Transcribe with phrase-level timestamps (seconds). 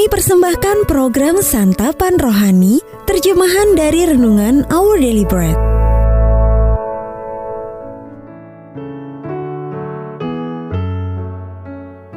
[0.00, 5.52] Kami persembahkan program Santapan Rohani, terjemahan dari Renungan Our Daily Bread.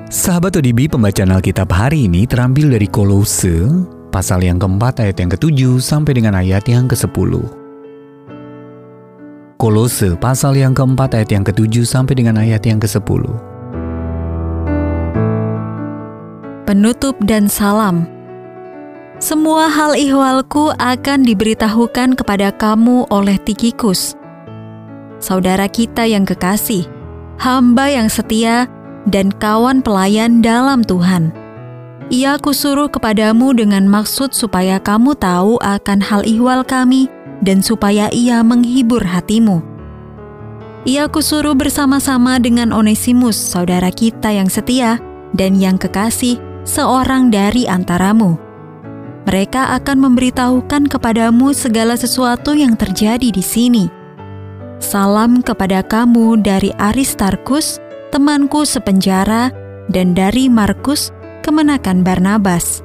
[0.08, 3.68] Sahabat ODB, pembacaan Alkitab hari ini terambil dari Kolose,
[4.16, 7.36] pasal yang keempat ayat yang ketujuh sampai dengan ayat yang ke-10.
[9.60, 13.53] Kolose, pasal yang keempat ayat yang ketujuh sampai dengan ayat yang ke-10.
[16.64, 18.08] Penutup dan salam.
[19.24, 24.20] Semua hal ihwalku akan diberitahukan kepada kamu oleh Tikikus,
[25.24, 26.84] saudara kita yang kekasih,
[27.40, 28.68] hamba yang setia,
[29.08, 31.32] dan kawan pelayan dalam Tuhan.
[32.12, 37.08] Ia kusuruh kepadamu dengan maksud supaya kamu tahu akan hal ihwal kami
[37.40, 39.64] dan supaya ia menghibur hatimu.
[40.84, 45.00] Ia kusuruh bersama-sama dengan Onesimus, saudara kita yang setia
[45.32, 48.40] dan yang kekasih, seorang dari antaramu.
[49.24, 53.86] Mereka akan memberitahukan kepadamu segala sesuatu yang terjadi di sini.
[54.84, 57.80] Salam kepada kamu dari Aristarkus,
[58.12, 59.48] temanku sepenjara,
[59.88, 62.84] dan dari Markus, kemenakan Barnabas.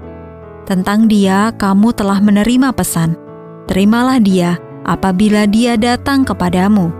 [0.62, 3.19] Tentang dia, kamu telah menerima pesan.
[3.66, 6.97] Terimalah dia apabila dia datang kepadamu.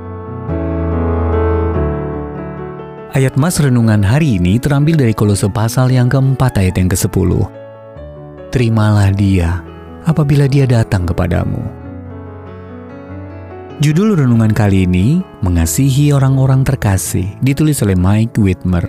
[3.17, 7.41] Ayat Mas Renungan hari ini terambil dari Kolose pasal yang keempat ayat yang ke-10.
[8.53, 9.65] Terimalah dia
[10.05, 11.57] apabila dia datang kepadamu.
[13.81, 18.85] Judul renungan kali ini, Mengasihi Orang-Orang Terkasih, ditulis oleh Mike Whitmer.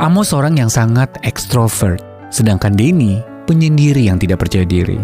[0.00, 2.00] Amos orang yang sangat ekstrovert,
[2.32, 4.96] sedangkan Denny penyendiri yang tidak percaya diri.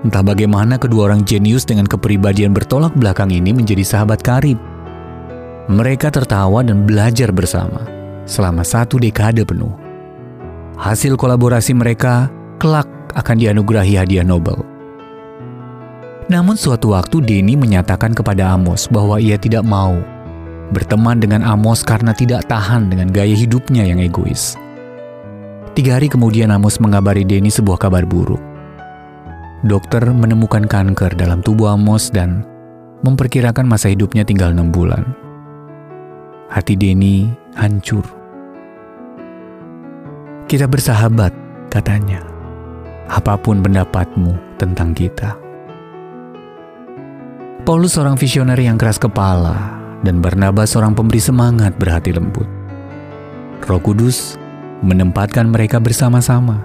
[0.00, 4.69] Entah bagaimana kedua orang jenius dengan kepribadian bertolak belakang ini menjadi sahabat karib.
[5.70, 7.86] Mereka tertawa dan belajar bersama
[8.26, 9.70] selama satu dekade penuh.
[10.74, 12.26] Hasil kolaborasi mereka
[12.58, 14.58] kelak akan dianugerahi hadiah Nobel.
[16.26, 19.94] Namun suatu waktu Denny menyatakan kepada Amos bahwa ia tidak mau
[20.74, 24.58] berteman dengan Amos karena tidak tahan dengan gaya hidupnya yang egois.
[25.78, 28.42] Tiga hari kemudian Amos mengabari Denny sebuah kabar buruk.
[29.62, 32.42] Dokter menemukan kanker dalam tubuh Amos dan
[33.06, 35.29] memperkirakan masa hidupnya tinggal enam bulan.
[36.50, 38.02] Hati Denny hancur.
[40.50, 41.30] Kita bersahabat,
[41.70, 42.26] katanya.
[43.06, 45.38] Apa pun pendapatmu tentang kita.
[47.62, 52.50] Paulus seorang visioner yang keras kepala dan Barnabas seorang pemberi semangat berhati lembut.
[53.70, 54.34] Roh Kudus
[54.82, 56.58] menempatkan mereka bersama-sama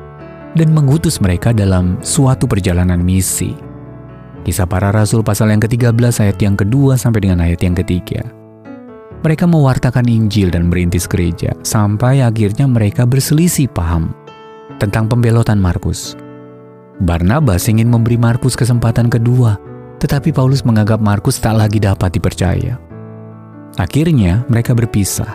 [0.58, 3.54] dan mengutus mereka dalam suatu perjalanan misi.
[4.42, 8.45] Kisah para Rasul pasal yang ke-13 ayat yang kedua sampai dengan ayat yang ketiga.
[9.26, 14.14] Mereka mewartakan Injil dan merintis gereja, sampai akhirnya mereka berselisih paham
[14.78, 16.14] tentang pembelotan Markus.
[17.02, 19.58] Barnabas ingin memberi Markus kesempatan kedua,
[19.98, 22.78] tetapi Paulus menganggap Markus tak lagi dapat dipercaya.
[23.82, 25.34] Akhirnya mereka berpisah.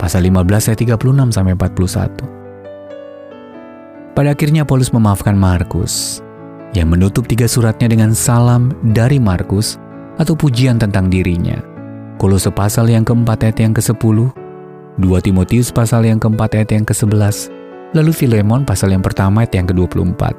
[0.00, 4.16] Pasal 15 ayat 36 sampai 41.
[4.16, 6.24] Pada akhirnya Paulus memaafkan Markus
[6.72, 9.76] yang menutup tiga suratnya dengan salam dari Markus
[10.16, 11.75] atau pujian tentang dirinya
[12.16, 14.32] Kolose pasal yang keempat ayat yang ke-10,
[14.96, 17.52] 2 Timotius pasal yang keempat ayat yang ke-11,
[17.92, 20.32] lalu Filemon pasal yang pertama ayat yang ke-24.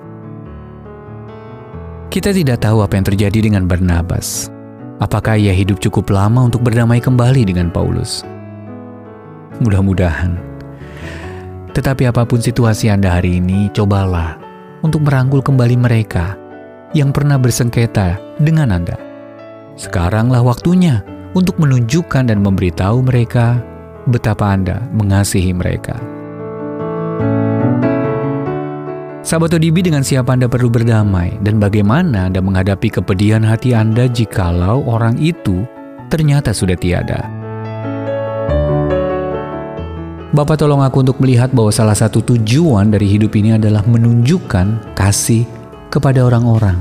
[2.09, 4.49] Kita tidak tahu apa yang terjadi dengan Barnabas.
[4.97, 8.25] Apakah ia hidup cukup lama untuk berdamai kembali dengan Paulus?
[9.61, 10.33] Mudah-mudahan.
[11.77, 14.33] Tetapi apa pun situasi Anda hari ini, cobalah
[14.81, 16.33] untuk merangkul kembali mereka
[16.97, 18.97] yang pernah bersengketa dengan Anda.
[19.77, 21.05] Sekaranglah waktunya
[21.37, 23.61] untuk menunjukkan dan memberitahu mereka
[24.09, 25.93] betapa Anda mengasihi mereka.
[29.21, 34.81] Sahabat ODB dengan siapa Anda perlu berdamai dan bagaimana Anda menghadapi kepedihan hati Anda jikalau
[34.89, 35.67] orang itu
[36.09, 37.27] ternyata sudah tiada.
[40.31, 45.43] Bapak tolong aku untuk melihat bahwa salah satu tujuan dari hidup ini adalah menunjukkan kasih
[45.91, 46.79] kepada orang-orang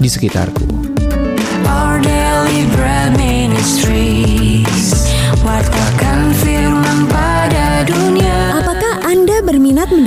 [0.00, 1.11] di sekitarku.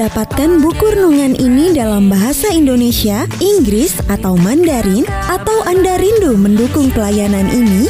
[0.06, 5.02] Mendapatkan buku renungan ini dalam bahasa Indonesia, Inggris, atau Mandarin?
[5.25, 7.90] Atau Anda rindu mendukung pelayanan ini?